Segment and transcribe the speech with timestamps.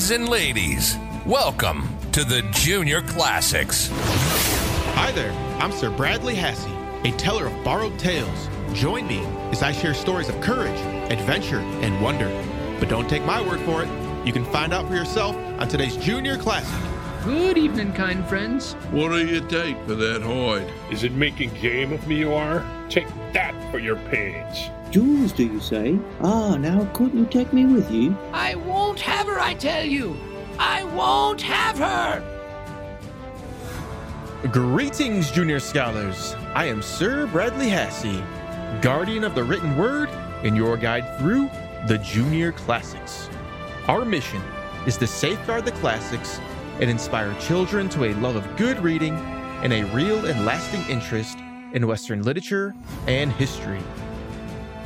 [0.00, 3.90] Lads and ladies, welcome to the Junior Classics.
[4.94, 5.30] Hi there,
[5.60, 6.64] I'm Sir Bradley Hasse,
[7.04, 8.48] a teller of borrowed tales.
[8.72, 9.18] Join me
[9.50, 10.80] as I share stories of courage,
[11.12, 12.30] adventure, and wonder.
[12.78, 13.90] But don't take my word for it.
[14.26, 16.80] You can find out for yourself on today's Junior Classic.
[17.22, 18.72] Good evening, kind friends.
[18.92, 20.72] What do you take for that hide?
[20.90, 22.64] Is it making game of me you are?
[22.88, 24.70] Take that for your pains.
[24.90, 25.96] Jewels, do you say?
[26.20, 28.16] Ah, now couldn't you take me with you?
[28.32, 30.16] I won't have her, I tell you!
[30.58, 32.40] I won't have her!
[34.50, 36.34] Greetings, Junior Scholars.
[36.54, 38.20] I am Sir Bradley Hasse,
[38.82, 40.08] guardian of the written word
[40.42, 41.48] and your guide through
[41.86, 43.30] the Junior Classics.
[43.86, 44.42] Our mission
[44.86, 46.40] is to safeguard the classics
[46.80, 49.14] and inspire children to a love of good reading
[49.62, 51.38] and a real and lasting interest
[51.74, 52.74] in Western literature
[53.06, 53.80] and history.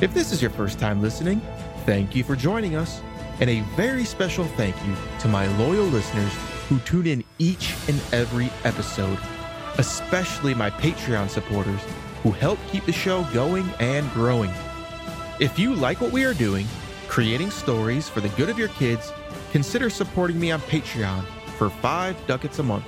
[0.00, 1.40] If this is your first time listening,
[1.86, 3.00] thank you for joining us,
[3.38, 6.32] and a very special thank you to my loyal listeners
[6.68, 9.18] who tune in each and every episode,
[9.78, 11.80] especially my Patreon supporters
[12.24, 14.50] who help keep the show going and growing.
[15.38, 16.66] If you like what we are doing,
[17.06, 19.12] creating stories for the good of your kids,
[19.52, 21.24] consider supporting me on Patreon
[21.56, 22.84] for five ducats a month.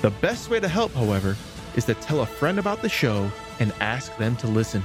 [0.00, 1.36] The best way to help, however,
[1.74, 4.84] is to tell a friend about the show and ask them to listen.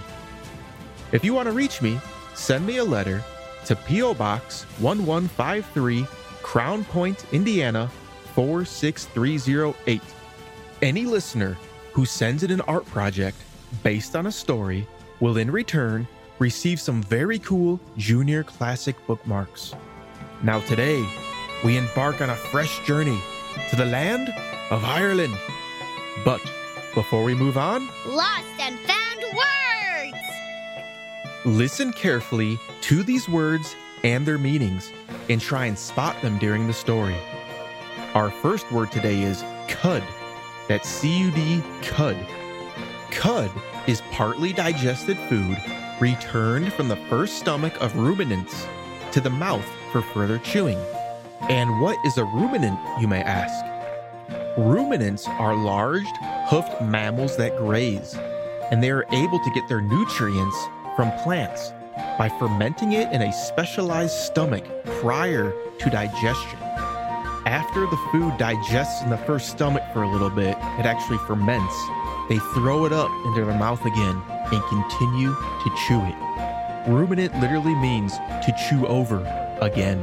[1.16, 1.98] If you want to reach me,
[2.34, 3.24] send me a letter
[3.68, 4.16] to P.O.
[4.16, 6.06] Box 1153,
[6.42, 7.90] Crown Point, Indiana
[8.34, 10.02] 46308.
[10.82, 11.58] Any listener
[11.94, 13.38] who sends in an art project
[13.82, 14.86] based on a story
[15.22, 16.06] will in return
[16.40, 19.74] receive some very cool junior classic bookmarks.
[20.44, 21.02] Now, today,
[21.64, 23.22] we embark on a fresh journey
[23.70, 24.34] to the land
[24.70, 25.38] of Ireland.
[26.26, 26.42] But
[26.94, 29.65] before we move on, Lost and found words!
[31.46, 34.92] Listen carefully to these words and their meanings
[35.30, 37.16] and try and spot them during the story.
[38.16, 40.02] Our first word today is cud.
[40.68, 42.18] That's C U D, cud.
[43.12, 43.52] Cud
[43.86, 45.56] is partly digested food
[46.00, 48.66] returned from the first stomach of ruminants
[49.12, 50.80] to the mouth for further chewing.
[51.42, 53.64] And what is a ruminant, you may ask?
[54.58, 56.08] Ruminants are large,
[56.48, 58.16] hoofed mammals that graze,
[58.72, 61.74] and they are able to get their nutrients from plants
[62.18, 64.66] by fermenting it in a specialized stomach
[65.02, 66.60] prior to digestion.
[67.46, 71.76] After the food digests in the first stomach for a little bit, it actually ferments.
[72.28, 76.90] They throw it up into their mouth again and continue to chew it.
[76.90, 79.20] Ruminant literally means to chew over
[79.62, 80.00] again.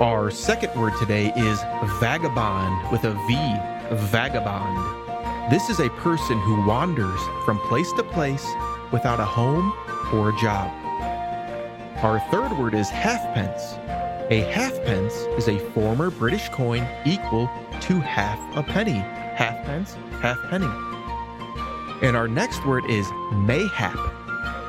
[0.00, 1.60] Our second word today is
[2.00, 5.52] vagabond with a V, vagabond.
[5.52, 8.46] This is a person who wanders from place to place
[8.92, 9.72] without a home
[10.12, 10.70] or a job.
[12.02, 13.74] Our third word is halfpence.
[14.30, 17.50] A halfpence is a former British coin equal
[17.82, 18.98] to half a penny.
[19.36, 20.66] Halfpence, half penny.
[22.02, 23.96] And our next word is mayhap.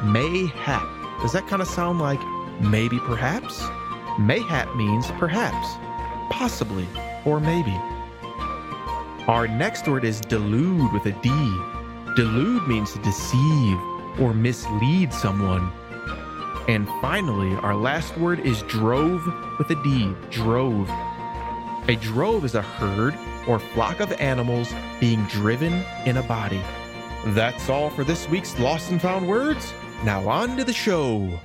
[0.03, 1.21] Mayhap.
[1.21, 2.19] Does that kind of sound like
[2.59, 3.61] maybe perhaps?
[4.19, 5.67] Mayhap means perhaps,
[6.29, 6.87] possibly,
[7.25, 7.75] or maybe.
[9.27, 11.29] Our next word is delude with a D.
[12.15, 13.79] Delude means to deceive
[14.19, 15.71] or mislead someone.
[16.67, 19.25] And finally, our last word is drove
[19.57, 20.13] with a D.
[20.29, 20.89] Drove.
[21.89, 23.15] A drove is a herd
[23.47, 26.61] or flock of animals being driven in a body.
[27.27, 29.73] That's all for this week's Lost and Found Words.
[30.03, 31.39] Now on to the show.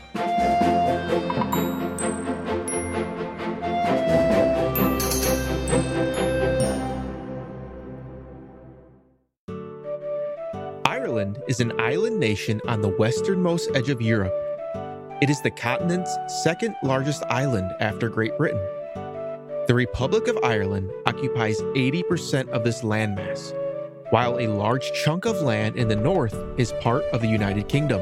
[10.89, 14.33] Ireland is an island nation on the westernmost edge of Europe.
[15.21, 18.67] It is the continent's second largest island after Great Britain.
[19.67, 23.53] The Republic of Ireland occupies 80% of this landmass,
[24.09, 28.01] while a large chunk of land in the north is part of the United Kingdom.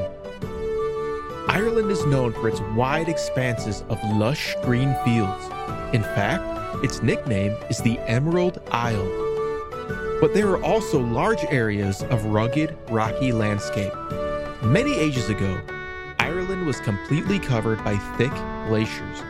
[1.49, 5.43] Ireland is known for its wide expanses of lush green fields.
[5.91, 9.26] In fact, its nickname is the Emerald Isle.
[10.19, 13.93] But there are also large areas of rugged, rocky landscape.
[14.63, 15.61] Many ages ago,
[16.19, 18.33] Ireland was completely covered by thick
[18.67, 19.23] glaciers.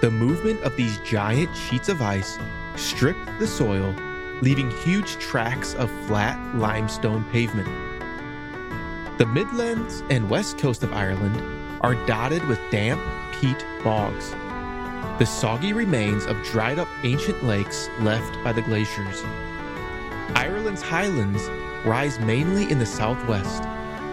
[0.00, 2.38] The movement of these giant sheets of ice
[2.76, 3.94] stripped the soil,
[4.42, 7.68] leaving huge tracts of flat limestone pavement.
[9.18, 11.40] The Midlands and west coast of Ireland
[11.82, 13.00] are dotted with damp
[13.40, 14.34] peat bogs,
[15.16, 19.22] the soggy remains of dried up ancient lakes left by the glaciers.
[20.34, 21.48] Ireland's highlands
[21.84, 23.62] rise mainly in the southwest,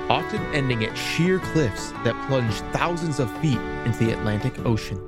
[0.10, 5.00] often ending at sheer cliffs that plunge thousands of feet into the Atlantic Ocean.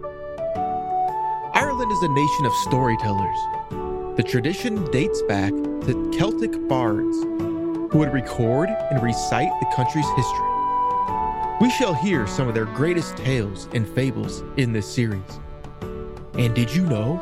[1.54, 3.38] Ireland is a nation of storytellers.
[4.18, 7.18] The tradition dates back to Celtic bards
[7.92, 10.50] who would record and recite the country's history.
[11.62, 15.21] We shall hear some of their greatest tales and fables in this series.
[16.33, 17.18] And did you know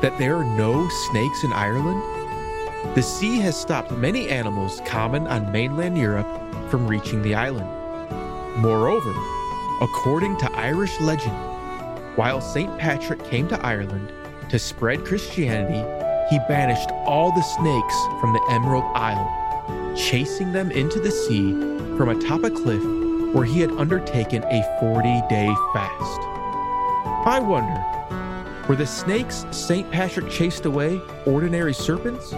[0.00, 2.21] that there are no snakes in Ireland?
[2.94, 6.26] The sea has stopped many animals common on mainland Europe
[6.68, 7.66] from reaching the island.
[8.60, 9.14] Moreover,
[9.80, 11.34] according to Irish legend,
[12.16, 12.78] while St.
[12.78, 14.12] Patrick came to Ireland
[14.50, 15.80] to spread Christianity,
[16.28, 21.52] he banished all the snakes from the Emerald Isle, chasing them into the sea
[21.96, 22.82] from atop a cliff
[23.34, 26.20] where he had undertaken a 40 day fast.
[27.26, 29.90] I wonder, were the snakes St.
[29.90, 32.34] Patrick chased away ordinary serpents?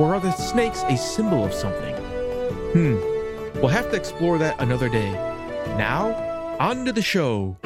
[0.00, 1.94] Or are the snakes a symbol of something?
[2.72, 5.12] Hmm, we'll have to explore that another day.
[5.78, 6.12] Now,
[6.58, 7.56] on to the show.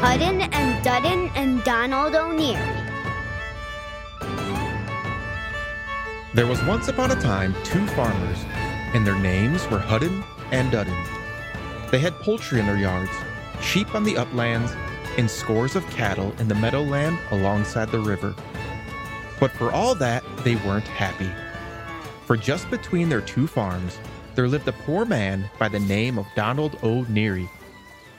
[0.00, 2.82] Hudden and Dudden and Donald O'Neary.
[6.34, 8.38] There was once upon a time two farmers,
[8.94, 10.96] and their names were Hudden and Dudden.
[11.90, 13.10] They had poultry in their yards,
[13.60, 14.72] sheep on the uplands,
[15.18, 18.34] and scores of cattle in the meadowland alongside the river.
[19.38, 21.30] But for all that, they weren't happy.
[22.26, 23.98] For just between their two farms,
[24.34, 27.50] there lived a poor man by the name of Donald O'Neary.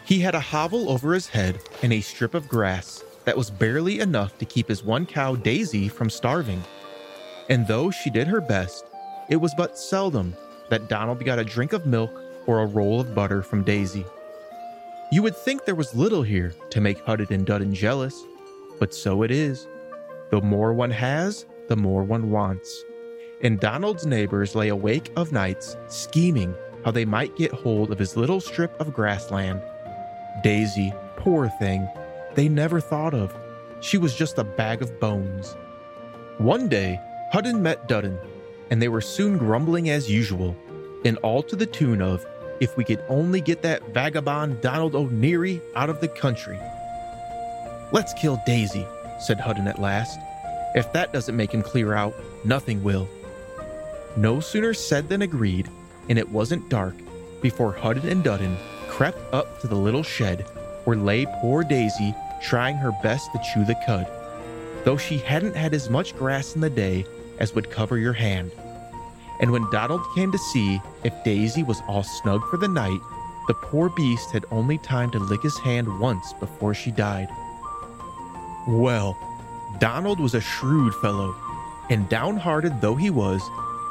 [0.05, 4.01] He had a hovel over his head and a strip of grass that was barely
[4.01, 6.61] enough to keep his one cow, Daisy, from starving.
[7.49, 8.85] And though she did her best,
[9.29, 10.35] it was but seldom
[10.73, 14.03] that Donald got a drink of milk or a roll of butter from Daisy.
[15.11, 18.23] You would think there was little here to make Hudden and Dudden jealous,
[18.79, 19.67] but so it is.
[20.31, 22.83] The more one has, the more one wants.
[23.43, 28.17] And Donald's neighbors lay awake of nights, scheming how they might get hold of his
[28.17, 29.61] little strip of grassland.
[30.41, 31.87] Daisy, poor thing,
[32.33, 33.31] they never thought of.
[33.81, 35.55] She was just a bag of bones.
[36.39, 36.99] One day,
[37.31, 38.17] Hudden met Dudden,
[38.73, 40.57] and they were soon grumbling as usual,
[41.05, 42.25] and all to the tune of,
[42.59, 46.59] if we could only get that vagabond Donald O'Neary out of the country.
[47.91, 48.87] Let's kill Daisy,
[49.19, 50.19] said Hudden at last.
[50.73, 53.07] If that doesn't make him clear out, nothing will.
[54.17, 55.69] No sooner said than agreed,
[56.09, 56.95] and it wasn't dark
[57.43, 60.47] before Hudden and Dudden crept up to the little shed
[60.85, 64.07] where lay poor Daisy trying her best to chew the cud,
[64.83, 67.05] though she hadn't had as much grass in the day
[67.37, 68.51] as would cover your hand.
[69.39, 72.99] And when Donald came to see if Daisy was all snug for the night,
[73.47, 77.27] the poor beast had only time to lick his hand once before she died.
[78.67, 79.17] Well,
[79.79, 81.35] Donald was a shrewd fellow,
[81.89, 83.41] and downhearted though he was,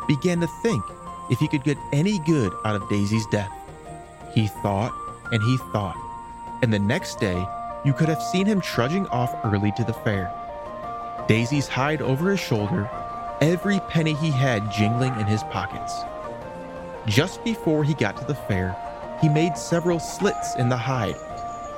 [0.08, 0.82] began to think
[1.30, 3.52] if he could get any good out of Daisy's death.
[4.34, 4.92] He thought
[5.32, 5.96] and he thought,
[6.62, 7.44] and the next day
[7.84, 10.32] you could have seen him trudging off early to the fair.
[11.28, 12.88] Daisy's hide over his shoulder,
[13.42, 16.04] every penny he had jingling in his pockets.
[17.06, 18.76] Just before he got to the fair,
[19.20, 21.16] he made several slits in the hide,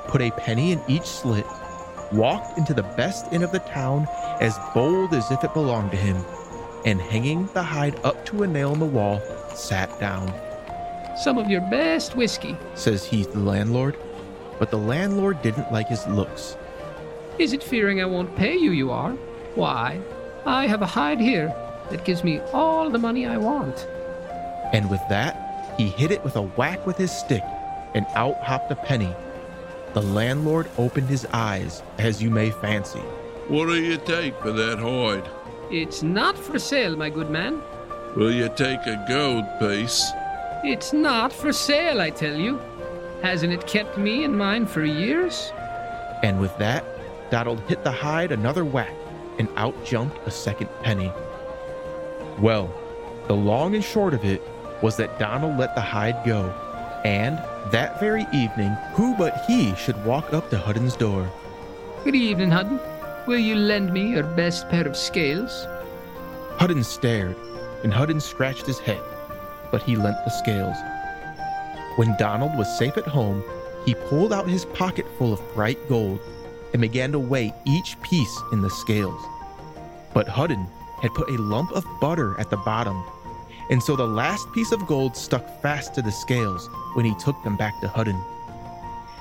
[0.07, 1.45] put a penny in each slit,
[2.11, 4.07] walked into the best inn of the town
[4.39, 6.23] as bold as if it belonged to him,
[6.85, 9.19] and hanging the hide up to a nail in the wall,
[9.55, 10.31] sat down.
[11.17, 12.55] Some of your best whiskey.
[12.75, 13.97] Says he to the landlord,
[14.59, 16.57] but the landlord didn't like his looks.
[17.39, 19.13] Is it fearing I won't pay you, you are?
[19.55, 19.99] Why,
[20.45, 21.53] I have a hide here
[21.89, 23.87] that gives me all the money I want.
[24.73, 27.43] And with that, he hit it with a whack with his stick,
[27.95, 29.13] and out hopped a penny.
[29.93, 32.99] The landlord opened his eyes, as you may fancy.
[33.47, 35.27] What do you take for that hide?
[35.71, 37.61] It's not for sale, my good man.
[38.15, 40.11] Will you take a gold piece?
[40.63, 42.59] It's not for sale, I tell you.
[43.21, 45.51] Hasn't it kept me and mine for years?
[46.23, 46.85] And with that,
[47.31, 48.93] Donald hit the hide another whack,
[49.37, 51.11] and out jumped a second penny.
[52.39, 52.73] Well,
[53.27, 54.41] the long and short of it
[54.81, 56.53] was that Donald let the hide go,
[57.03, 57.37] and
[57.71, 61.31] that very evening, who but he should walk up to Hudden's door?
[62.03, 62.79] Good evening, Hudden.
[63.25, 65.65] Will you lend me your best pair of scales?
[66.57, 67.35] Hudden stared,
[67.83, 69.01] and Hudden scratched his head,
[69.71, 70.77] but he lent the scales.
[71.95, 73.43] When Donald was safe at home,
[73.85, 76.19] he pulled out his pocket full of bright gold
[76.75, 79.25] and began to weigh each piece in the scales.
[80.13, 80.67] But Hudden
[81.01, 83.01] had put a lump of butter at the bottom,
[83.69, 87.41] and so the last piece of gold stuck fast to the scales when he took
[87.43, 88.21] them back to Hudden.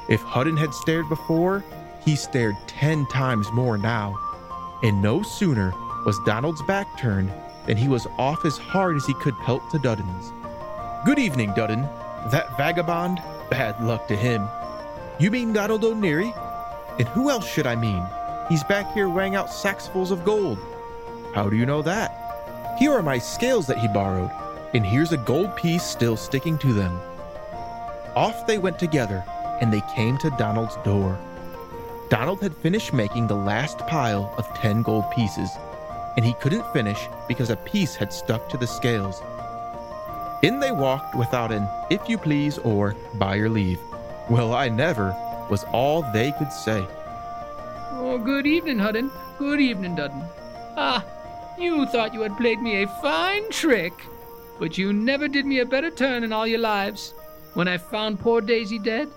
[0.08, 1.62] If Hudden had stared before,
[2.04, 4.18] he stared ten times more now,
[4.82, 5.72] and no sooner
[6.04, 7.32] was Donald's back turned
[7.66, 10.32] than he was off as hard as he could pelt to Dudden's.
[11.06, 11.82] Good evening, Dudden.
[12.32, 13.22] That vagabond?
[13.48, 14.48] Bad luck to him.
[15.20, 16.34] You mean Donald O'Neary?
[16.98, 18.04] And who else should I mean?
[18.48, 20.58] He's back here weighing out sacksfuls of gold.
[21.34, 22.76] How do you know that?
[22.78, 24.30] Here are my scales that he borrowed,
[24.74, 27.00] and here's a gold piece still sticking to them.
[28.14, 29.24] Off they went together,
[29.60, 31.18] and they came to Donald's door.
[32.10, 35.50] Donald had finished making the last pile of 10 gold pieces,
[36.16, 39.22] and he couldn't finish because a piece had stuck to the scales.
[40.42, 43.78] In they walked without an if you please or by your leave.
[44.28, 45.12] Well, I never
[45.50, 46.86] was all they could say.
[47.92, 49.10] Oh, good evening, Hudden.
[49.38, 50.22] Good evening, Dudden.
[50.76, 51.04] Ah,
[51.58, 53.92] you thought you had played me a fine trick,
[54.58, 57.14] but you never did me a better turn in all your lives.
[57.54, 59.08] When I found poor Daisy dead,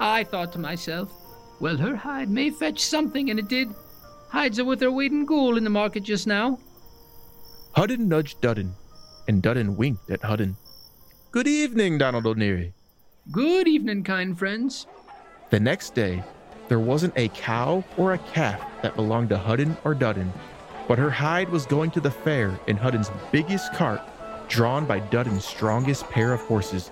[0.00, 1.12] I thought to myself,
[1.60, 3.74] well, her hide may fetch something, and it did.
[4.28, 6.58] Hides are worth their weight in gold in the market just now.
[7.72, 8.74] Hudden nudged Dudden,
[9.28, 10.56] and Dudden winked at Hudden.
[11.30, 12.72] Good evening, Donald O'Neary.
[13.30, 14.86] Good evening, kind friends.
[15.48, 16.24] The next day,
[16.66, 20.32] there wasn't a cow or a calf that belonged to Hudden or Dudden,
[20.88, 24.00] but her hide was going to the fair in Hudden's biggest cart,
[24.48, 26.88] drawn by Dudden's strongest pair of horses.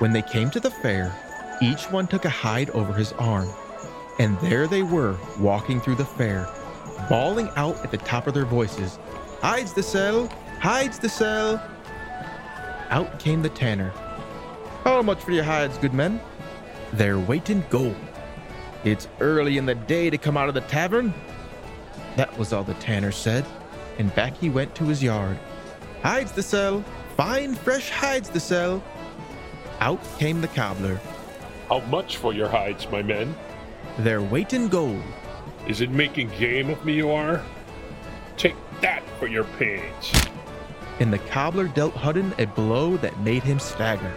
[0.00, 1.14] When they came to the fair,
[1.62, 3.48] each one took a hide over his arm,
[4.18, 6.48] and there they were walking through the fair,
[7.08, 8.98] bawling out at the top of their voices,
[9.40, 10.26] Hides the sell!
[10.58, 11.62] Hides the sell!
[12.90, 13.90] Out came the tanner.
[14.82, 16.20] How much for your hides, good men?
[16.92, 17.96] Their weight in gold.
[18.84, 21.12] It's early in the day to come out of the tavern.
[22.16, 23.44] That was all the tanner said,
[23.98, 25.38] and back he went to his yard.
[26.02, 26.84] Hides the sell!
[27.16, 28.82] Fine fresh hides the sell!
[29.80, 31.00] Out came the cobbler.
[31.68, 33.34] How much for your hides, my men?
[33.98, 35.02] Their weight in gold.
[35.66, 37.42] Is it making game of me you are?
[38.36, 40.12] Take that for your pains.
[41.00, 44.12] And the cobbler dealt Hudden a blow that made him stagger.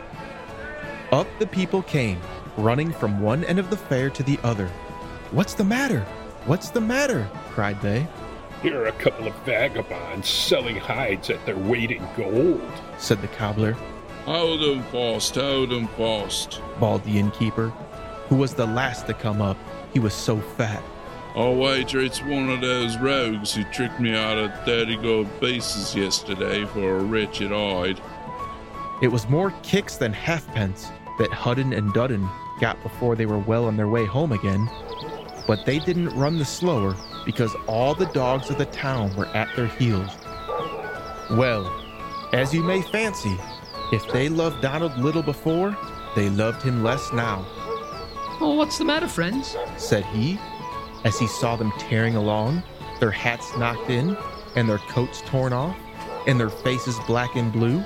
[1.11, 2.19] Up the people came,
[2.58, 4.67] running from one end of the fair to the other.
[5.31, 6.01] What's the matter?
[6.46, 7.29] What's the matter?
[7.50, 8.08] cried they.
[8.62, 12.62] Here are a couple of vagabonds selling hides at their weight in gold,
[12.98, 13.74] said the cobbler.
[14.25, 17.70] Hold 'em fast, hold 'em fast, bawled the innkeeper,
[18.29, 19.58] who was the last to come up.
[19.93, 20.84] He was so fat.
[21.36, 25.96] I'll wager it's one of those rogues who tricked me out of 30 gold pieces
[25.96, 28.01] yesterday for a wretched hide.
[29.01, 32.29] It was more kicks than halfpence that Hudden and Dudden
[32.61, 34.69] got before they were well on their way home again.
[35.47, 39.53] But they didn't run the slower because all the dogs of the town were at
[39.55, 40.17] their heels.
[41.31, 41.65] Well,
[42.31, 43.35] as you may fancy,
[43.91, 45.75] if they loved Donald little before,
[46.15, 47.45] they loved him less now.
[48.39, 49.57] Oh, what's the matter, friends?
[49.77, 50.39] said he,
[51.03, 52.63] as he saw them tearing along,
[52.99, 54.15] their hats knocked in,
[54.55, 55.75] and their coats torn off,
[56.27, 57.83] and their faces black and blue.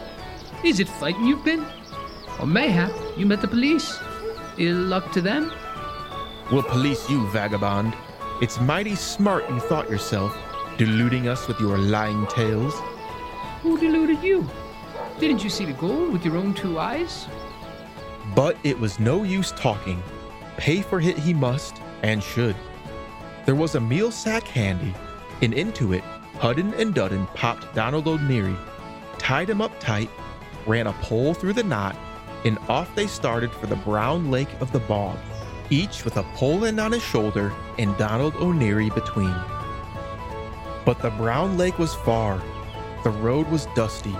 [0.64, 1.66] Is it fighting you've been?
[2.40, 3.98] Or mayhap you met the police?
[4.58, 5.52] Ill luck to them?
[6.52, 7.94] We'll police you, vagabond.
[8.42, 10.36] It's mighty smart you thought yourself,
[10.78, 12.74] deluding us with your lying tales.
[13.62, 14.48] Who deluded you?
[15.20, 17.28] Didn't you see the gold with your own two eyes?
[18.34, 20.02] But it was no use talking.
[20.58, 22.56] Pay for it he must, and should.
[23.46, 24.94] There was a meal sack handy,
[25.42, 26.04] and into it,
[26.40, 28.56] Hudden and Dudden popped Donald O'Neary,
[29.18, 30.10] tied him up tight,
[30.66, 31.96] ran a pole through the knot,
[32.46, 35.18] and off they started for the brown lake of the bog,
[35.70, 39.36] each with a pole end on his shoulder and Donald O'Neary between.
[40.86, 42.42] But the brown lake was far,
[43.04, 44.16] the road was dusty.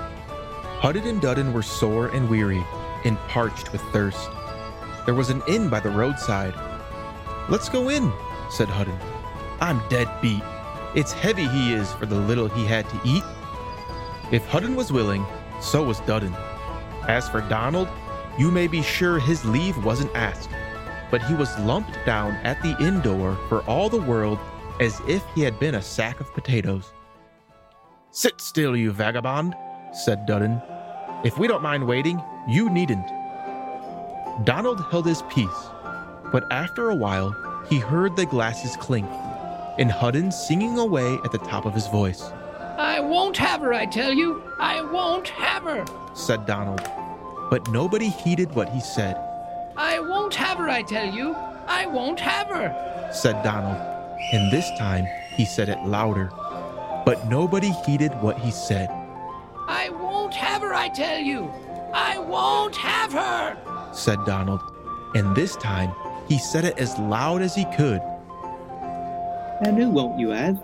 [0.80, 2.64] Hudden and Dudden were sore and weary,
[3.06, 4.30] and parched with thirst.
[5.06, 6.56] There was an inn by the roadside.
[7.48, 8.12] Let's go in,
[8.50, 8.98] said Hudden.
[9.62, 10.42] I'm dead beat.
[10.96, 13.24] It's heavy he is for the little he had to eat.
[14.32, 15.26] If Hudden was willing,
[15.62, 16.36] so was Dudden.
[17.08, 17.88] As for Donald,
[18.38, 20.50] you may be sure his leave wasn't asked,
[21.12, 24.40] but he was lumped down at the inn door for all the world
[24.80, 26.92] as if he had been a sack of potatoes.
[28.12, 29.56] Sit still, you vagabond,
[29.94, 30.62] said Dudden.
[31.24, 33.08] If we don't mind waiting, you needn't.
[34.44, 35.70] Donald held his peace,
[36.32, 37.34] but after a while,
[37.70, 39.10] he heard the glasses clink,
[39.78, 42.22] and Hudden singing away at the top of his voice.
[42.78, 44.44] I won't have her, I tell you.
[44.60, 46.82] I won't have her, said Donald.
[47.50, 49.18] But nobody heeded what he said.
[49.78, 51.36] I won't have her, I tell you.
[51.68, 53.78] I won't have her, said Donald.
[54.34, 56.32] And this time he said it louder.
[57.06, 58.90] But nobody heeded what he said.
[59.68, 61.52] I won't have her, I tell you.
[61.94, 64.62] I won't have her, said Donald.
[65.14, 65.94] And this time
[66.28, 68.02] he said it as loud as he could.
[69.62, 70.60] And who won't you have?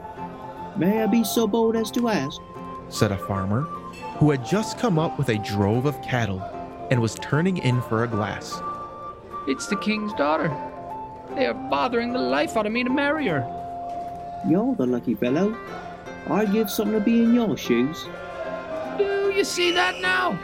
[0.77, 2.41] May I be so bold as to ask?
[2.89, 3.61] said a farmer
[4.17, 6.41] who had just come up with a drove of cattle
[6.91, 8.61] and was turning in for a glass.
[9.47, 10.49] It's the king's daughter.
[11.35, 13.47] They are bothering the life out of me to marry her.
[14.47, 15.57] You're the lucky fellow.
[16.29, 18.05] I'd give something to be in your shoes.
[18.97, 20.37] Do you see that now?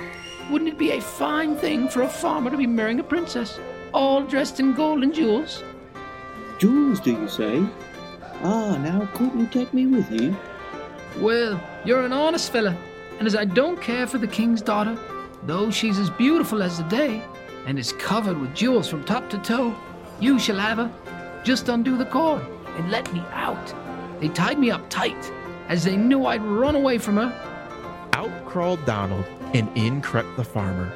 [0.50, 3.60] Wouldn't it be a fine thing for a farmer to be marrying a princess,
[3.94, 5.64] all dressed in gold and jewels?
[6.58, 7.66] Jewels, do you say?
[8.44, 10.36] Ah, now couldn't you take me with you?
[11.20, 12.78] Well, you're an honest fella,
[13.20, 14.98] and as I don't care for the king's daughter,
[15.44, 17.24] though she's as beautiful as the day,
[17.66, 19.76] and is covered with jewels from top to toe,
[20.20, 20.92] you shall have her.
[21.44, 22.42] Just undo the cord
[22.78, 23.74] and let me out.
[24.20, 25.32] They tied me up tight,
[25.68, 28.10] as they knew I'd run away from her.
[28.14, 30.92] Out crawled Donald, and in crept the farmer.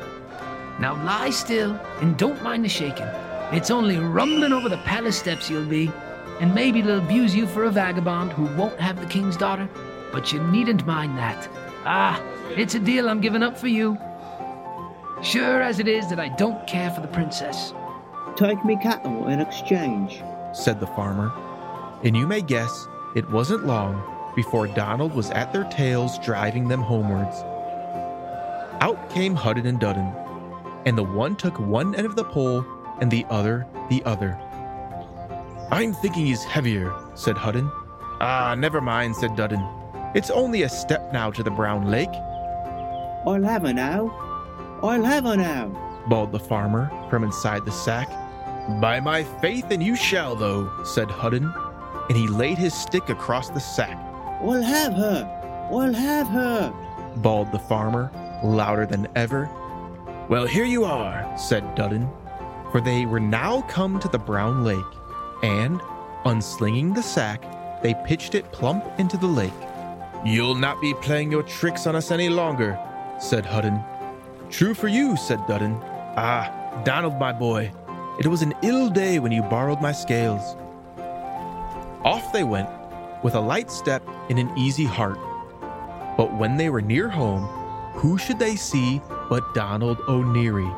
[0.79, 3.07] Now lie still and don't mind the shaking.
[3.51, 5.91] It's only rumbling over the palace steps you'll be,
[6.39, 9.69] and maybe they'll abuse you for a vagabond who won't have the king's daughter,
[10.11, 11.47] but you needn't mind that.
[11.85, 12.21] Ah,
[12.55, 13.97] it's a deal I'm giving up for you.
[15.21, 17.73] Sure as it is that I don't care for the princess.
[18.35, 20.23] Take me cattle in exchange.
[20.53, 21.31] said the farmer.
[22.03, 24.03] And you may guess it wasn't long
[24.35, 27.43] before Donald was at their tails driving them homewards.
[28.81, 30.11] Out came Hudden and Dudden,
[30.85, 32.65] and the one took one end of the pole
[32.99, 34.39] and the other the other.
[35.71, 37.71] I'm thinking he's heavier, said Hudden.
[38.19, 39.63] Ah, never mind, said Dudden.
[40.15, 42.13] It's only a step now to the Brown Lake,
[43.25, 44.30] I'll have her now.
[44.83, 45.69] I'll have her now.
[46.07, 48.09] bawled the farmer from inside the sack.
[48.79, 51.51] By my faith, and you shall, though, said Hudden,
[52.09, 53.97] and he laid his stick across the sack.
[54.41, 55.69] I'll have her.
[55.71, 56.73] I'll have her.
[57.17, 58.11] bawled the farmer,
[58.43, 59.49] louder than ever.
[60.29, 62.09] Well, here you are, said Dudden,
[62.71, 64.93] for they were now come to the Brown Lake,
[65.43, 65.81] and,
[66.25, 67.43] unslinging the sack,
[67.83, 69.53] they pitched it plump into the lake.
[70.25, 72.79] You'll not be playing your tricks on us any longer,
[73.19, 73.83] said Hudden.
[74.51, 75.79] True for you, said Dudden.
[76.17, 77.71] Ah, Donald, my boy,
[78.19, 80.57] it was an ill day when you borrowed my scales.
[82.03, 82.69] Off they went,
[83.23, 85.17] with a light step and an easy heart.
[86.17, 87.43] But when they were near home,
[87.93, 90.69] who should they see but Donald O'Neary?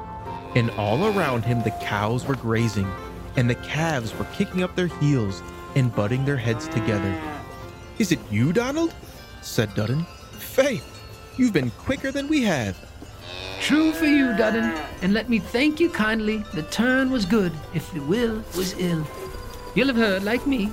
[0.55, 2.89] And all around him the cows were grazing,
[3.37, 5.41] and the calves were kicking up their heels
[5.75, 7.19] and butting their heads together.
[7.97, 8.93] Is it you, Donald?
[9.41, 10.05] said Dudden.
[10.33, 11.01] Faith,
[11.37, 12.77] you've been quicker than we have.
[13.63, 16.43] True for you, Dudden, and let me thank you kindly.
[16.53, 19.07] The turn was good, if the will was ill.
[19.73, 20.69] You'll have heard, like me,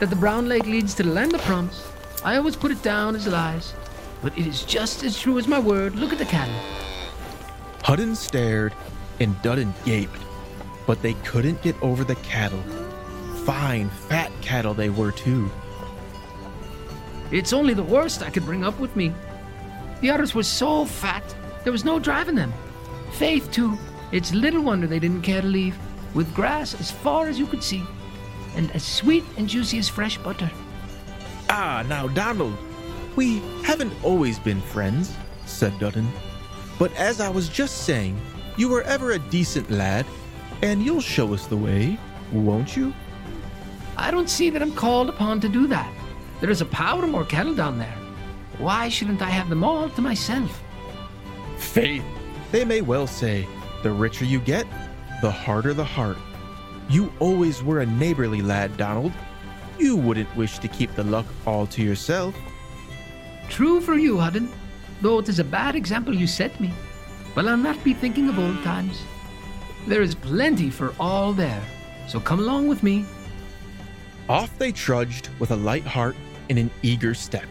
[0.00, 1.88] that the Brown Lake leads to the land of promise.
[2.24, 3.72] I always put it down as lies,
[4.20, 5.94] but it is just as true as my word.
[5.94, 6.58] Look at the cattle.
[7.84, 8.74] Hudden stared,
[9.20, 10.20] and Dudden gaped,
[10.88, 12.64] but they couldn't get over the cattle.
[13.44, 15.48] Fine, fat cattle they were, too.
[17.30, 19.12] It's only the worst I could bring up with me.
[20.00, 21.32] The others were so fat,
[21.64, 22.52] there was no driving them.
[23.12, 23.76] Faith, too,
[24.12, 25.76] it's little wonder they didn't care to leave,
[26.14, 27.82] with grass as far as you could see,
[28.54, 30.50] and as sweet and juicy as fresh butter.
[31.50, 32.56] Ah, now, Donald,
[33.16, 36.08] we haven't always been friends, said Dudden.
[36.78, 38.20] But as I was just saying,
[38.56, 40.06] you were ever a decent lad,
[40.62, 41.98] and you'll show us the way,
[42.32, 42.92] won't you?
[43.96, 45.92] I don't see that I'm called upon to do that.
[46.40, 47.96] There is a power more cattle down there.
[48.58, 50.63] Why shouldn't I have them all to myself?
[51.74, 52.04] Faith,
[52.52, 53.44] they may well say,
[53.82, 54.64] the richer you get,
[55.20, 56.16] the harder the heart.
[56.88, 59.10] You always were a neighborly lad, Donald.
[59.76, 62.32] You wouldn't wish to keep the luck all to yourself.
[63.48, 64.48] True for you, Hudden,
[65.00, 66.72] though it is a bad example you set me.
[67.34, 69.02] But I'll not be thinking of old times.
[69.88, 71.64] There is plenty for all there,
[72.06, 73.04] so come along with me.
[74.28, 76.14] Off they trudged with a light heart
[76.48, 77.48] and an eager step.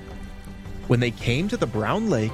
[0.87, 2.31] When they came to the brown lake,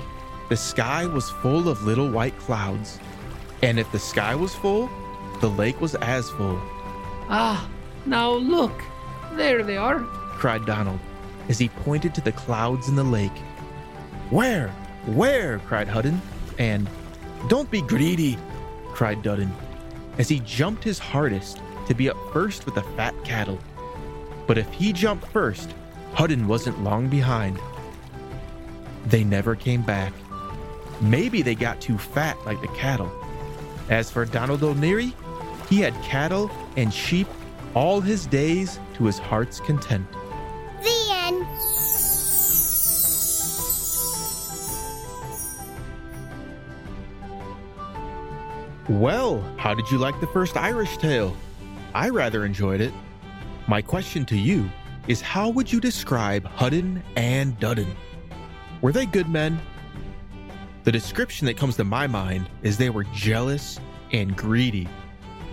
[0.49, 2.99] the sky was full of little white clouds.
[3.61, 4.89] And if the sky was full,
[5.41, 6.59] the lake was as full,
[7.31, 7.69] Ah,
[8.05, 8.81] now look.
[9.33, 9.99] There they are.
[10.39, 10.99] cried Donald
[11.49, 13.37] as he pointed to the clouds in the lake.
[14.31, 14.69] Where?
[15.05, 15.59] Where?
[15.59, 16.21] cried Hudden.
[16.57, 16.89] And
[17.47, 18.37] don't be greedy,
[18.93, 19.51] cried Dudden
[20.17, 23.57] as he jumped his hardest to be up first with the fat cattle.
[24.47, 25.73] But if he jumped first,
[26.13, 27.59] Hudden wasn't long behind.
[29.05, 30.11] They never came back.
[31.01, 33.11] Maybe they got too fat like the cattle.
[33.89, 35.13] As for Donald O'Neary,
[35.69, 37.27] he had cattle and sheep
[37.73, 40.05] all his days to his heart's content.
[40.81, 41.45] The end.
[48.89, 51.35] Well, how did you like the first Irish tale?
[51.93, 52.93] I rather enjoyed it.
[53.67, 54.69] My question to you
[55.07, 57.95] is how would you describe Hudden and Dudden?
[58.81, 59.59] Were they good men?
[60.89, 63.79] The description that comes to my mind is they were jealous
[64.11, 64.89] and greedy.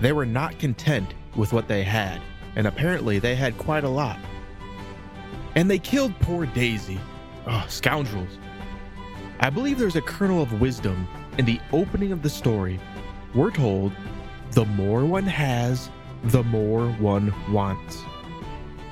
[0.00, 2.22] They were not content with what they had,
[2.54, 4.18] and apparently they had quite a lot.
[5.54, 6.98] And they killed poor Daisy.
[7.46, 8.38] Oh, scoundrels.
[9.38, 12.80] I believe there's a kernel of wisdom in the opening of the story.
[13.34, 13.92] We're told
[14.52, 15.90] the more one has,
[16.24, 18.02] the more one wants.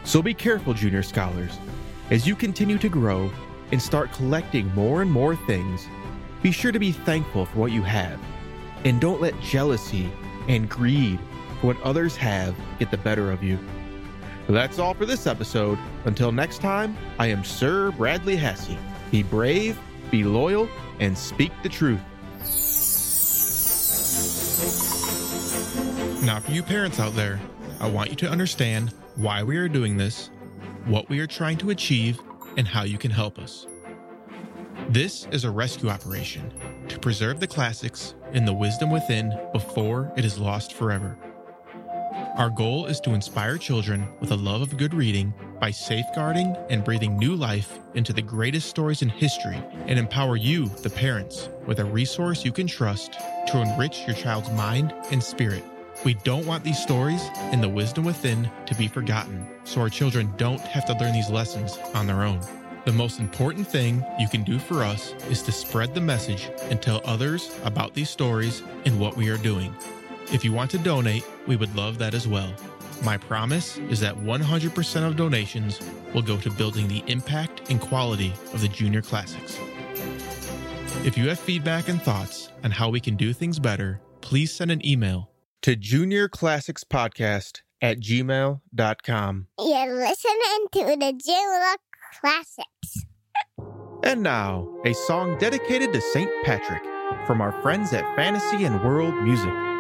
[0.05, 1.57] So be careful, junior scholars.
[2.11, 3.31] As you continue to grow
[3.73, 5.89] and start collecting more and more things,
[6.45, 8.21] be sure to be thankful for what you have.
[8.85, 10.13] And don't let jealousy
[10.47, 11.19] and greed
[11.59, 13.59] for what others have get the better of you.
[14.47, 15.79] That's all for this episode.
[16.05, 18.77] Until next time, I am Sir Bradley Hasse.
[19.11, 19.79] Be brave,
[20.11, 20.69] be loyal,
[21.01, 22.01] and speak the truth.
[26.27, 27.41] Now, for you parents out there,
[27.81, 30.29] I want you to understand why we are doing this,
[30.85, 32.21] what we are trying to achieve,
[32.59, 33.67] and how you can help us.
[34.91, 36.53] This is a rescue operation
[36.89, 41.19] to preserve the classics and the wisdom within before it is lost forever.
[42.37, 46.85] Our goal is to inspire children with a love of good reading by safeguarding and
[46.85, 51.81] breathing new life into the greatest stories in history and empower you, the parents, with
[51.81, 53.15] a resource you can trust
[53.49, 55.65] to enrich your child's mind and spirit.
[56.05, 60.33] We don't want these stories and the wisdom within to be forgotten, so our children
[60.37, 62.41] don't have to learn these lessons on their own.
[62.85, 66.83] The most important thing you can do for us is to spread the message and
[66.83, 69.75] tell others about these stories and what we are doing.
[70.31, 72.53] If you want to donate, we would love that as well.
[73.03, 75.81] My promise is that 100% of donations
[76.13, 79.59] will go to building the impact and quality of the Junior Classics.
[81.05, 84.71] If you have feedback and thoughts on how we can do things better, please send
[84.71, 85.31] an email
[85.63, 89.47] to juniorclassicspodcast at gmail.com.
[89.59, 91.77] You're listening to the Junior
[92.21, 93.07] Classics.
[94.03, 96.31] And now, a song dedicated to St.
[96.45, 96.83] Patrick
[97.27, 99.74] from our friends at Fantasy and World Music.